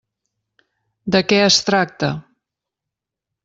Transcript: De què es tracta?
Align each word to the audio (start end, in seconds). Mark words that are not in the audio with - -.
De 1.17 1.21
què 1.33 1.39
es 1.51 1.59
tracta? 1.69 2.11